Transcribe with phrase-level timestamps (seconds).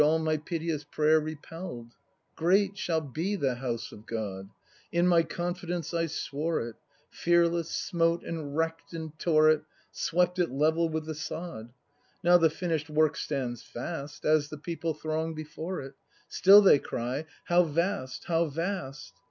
[0.01, 1.93] All my piteous prayer repell'd!—
[2.35, 4.49] Great shall be the House of God;
[4.91, 6.75] In my confidence I swore it;
[7.11, 9.61] Fearless, smote and wreck'd and tore it.
[9.91, 11.71] Swept it level with the sod.
[12.23, 14.25] Now the finish'd work stands fast.
[14.25, 15.93] As the people throng before it.
[16.27, 18.23] Still they cry: "How vast!
[18.23, 19.13] how vast!"